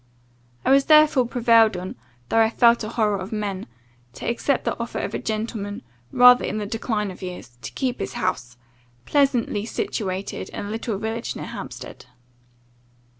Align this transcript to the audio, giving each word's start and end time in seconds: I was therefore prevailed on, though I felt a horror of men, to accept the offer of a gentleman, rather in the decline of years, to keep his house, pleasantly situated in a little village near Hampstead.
I 0.65 0.71
was 0.71 0.85
therefore 0.85 1.27
prevailed 1.27 1.77
on, 1.77 1.93
though 2.29 2.39
I 2.39 2.49
felt 2.49 2.83
a 2.83 2.89
horror 2.89 3.19
of 3.19 3.31
men, 3.31 3.67
to 4.13 4.25
accept 4.27 4.65
the 4.65 4.75
offer 4.79 4.97
of 4.97 5.13
a 5.13 5.19
gentleman, 5.19 5.83
rather 6.11 6.43
in 6.43 6.57
the 6.57 6.65
decline 6.65 7.11
of 7.11 7.21
years, 7.21 7.55
to 7.61 7.71
keep 7.73 7.99
his 7.99 8.13
house, 8.13 8.57
pleasantly 9.05 9.63
situated 9.63 10.49
in 10.49 10.65
a 10.65 10.71
little 10.71 10.97
village 10.97 11.35
near 11.35 11.45
Hampstead. 11.45 12.07